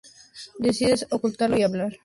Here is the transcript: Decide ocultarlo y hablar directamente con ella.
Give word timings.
Decide 0.57 1.05
ocultarlo 1.11 1.57
y 1.59 1.61
hablar 1.61 1.71
directamente 1.73 1.79
con 1.79 1.87
ella. 1.91 1.99